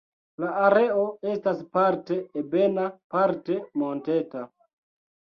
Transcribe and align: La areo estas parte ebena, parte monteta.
La 0.43 0.47
areo 0.67 1.01
estas 1.33 1.59
parte 1.75 2.17
ebena, 2.41 2.85
parte 3.17 3.59
monteta. 3.83 4.43